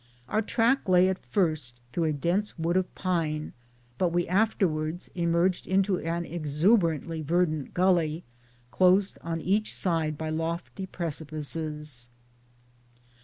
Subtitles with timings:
[0.27, 3.53] Our track lay at first through a dense wood of pine,
[3.99, 8.23] but we afterwards emerged into an exuberantly verdant gully,
[8.71, 12.09] closed on each side by lofty precipices.